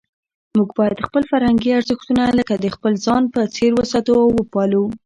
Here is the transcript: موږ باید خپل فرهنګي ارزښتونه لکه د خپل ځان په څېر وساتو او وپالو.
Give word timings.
موږ 0.57 0.69
باید 0.79 1.05
خپل 1.07 1.23
فرهنګي 1.31 1.69
ارزښتونه 1.77 2.23
لکه 2.39 2.53
د 2.57 2.65
خپل 2.75 2.93
ځان 3.05 3.23
په 3.33 3.39
څېر 3.55 3.71
وساتو 3.75 4.13
او 4.23 4.29
وپالو. 4.39 4.83